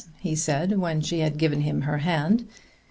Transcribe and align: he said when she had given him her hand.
he 0.19 0.35
said 0.35 0.79
when 0.79 0.99
she 0.99 1.19
had 1.19 1.37
given 1.37 1.61
him 1.61 1.81
her 1.81 1.99
hand. 1.99 2.47